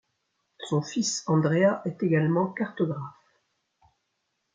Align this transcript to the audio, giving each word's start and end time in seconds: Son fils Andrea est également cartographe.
Son 0.57 0.81
fils 0.81 1.21
Andrea 1.27 1.83
est 1.85 2.01
également 2.01 2.47
cartographe. 2.51 3.37